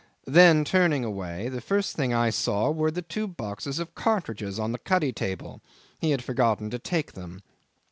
[0.25, 4.71] Then turning away, the first thing I saw were the two boxes of cartridges on
[4.71, 5.61] the cuddy table.
[5.99, 7.43] He had forgotten to take them.